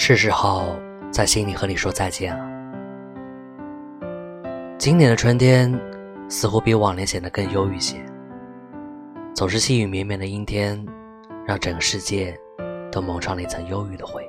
[0.00, 0.78] 是时候
[1.10, 2.44] 在心里和你说再见了。
[4.78, 5.76] 今年的春天
[6.28, 7.96] 似乎比往年显得更忧郁些，
[9.34, 10.86] 总是细雨绵绵的阴天，
[11.44, 12.32] 让整个世界
[12.92, 14.24] 都蒙上了一层忧郁的灰。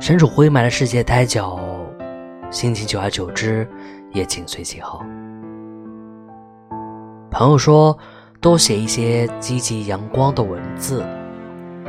[0.00, 1.58] 身处灰霾的世界太久，
[2.52, 3.68] 心情久而久之
[4.12, 5.02] 也紧随其后。
[7.32, 7.98] 朋友说，
[8.40, 11.04] 多写一些积极阳光的文字。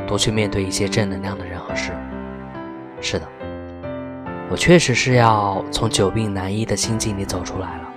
[0.06, 1.92] 多去面对一些正能量的人是。
[3.00, 3.26] 是的，
[4.50, 7.90] 我确实是要从久病难医的心境里走出来了。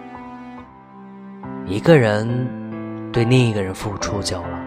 [1.66, 2.27] 一个人
[3.12, 4.59] 对另一个人付出久了，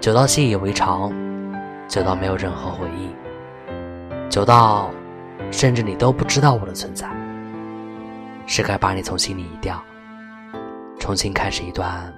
[0.00, 1.12] 久到习以为常，
[1.88, 3.10] 久到没有任何回忆，
[4.30, 4.90] 久到
[5.50, 7.06] 甚至你都不知道我的存在，
[8.46, 9.82] 是该把你从心里移掉，
[10.98, 12.12] 重新开始一段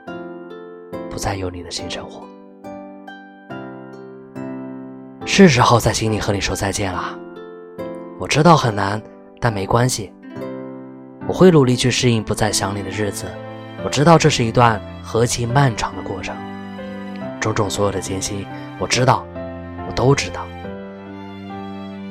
[1.11, 2.25] 不再有你的新生活。
[5.25, 7.17] 是时候在心里和你说再见了。
[8.19, 9.01] 我知道很难，
[9.41, 10.13] 但没关系，
[11.27, 13.27] 我会努力去适应不再想你的日子。
[13.85, 16.37] 我知道这是一段何其漫长的过程，
[17.41, 18.47] 种种所有的艰辛，
[18.79, 19.27] 我知道，
[19.89, 20.47] 我都知道。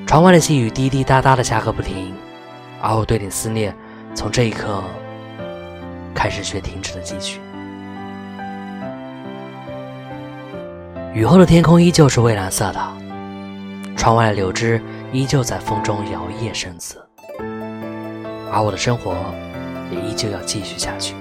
[0.07, 2.13] 窗外的细雨滴滴答答的下个不停，
[2.81, 3.73] 而我对你思念，
[4.13, 4.83] 从这一刻
[6.13, 7.39] 开始却停止了继续。
[11.13, 13.00] 雨后的天空依旧是蔚蓝色的。
[14.01, 14.81] 窗外的柳枝
[15.13, 16.95] 依旧在风中摇曳生姿，
[18.51, 19.15] 而我的生活
[19.91, 21.13] 也依旧要继续下去。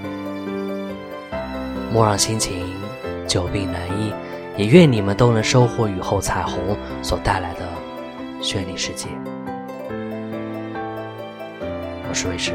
[1.93, 2.73] 莫让心情
[3.29, 4.15] 久病难医，
[4.57, 7.69] 也愿你们都能收获雨后彩虹所带来的
[8.41, 9.09] 绚丽世界。
[12.09, 12.55] 我是魏迟。